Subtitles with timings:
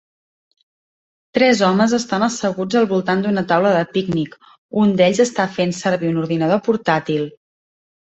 [1.37, 4.35] Tres homes estan asseguts al voltant d'una taula de pícnic,
[4.87, 7.35] un d'ells està fent servir un ordinador portàtil.